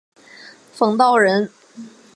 [0.73, 1.51] 冯道人。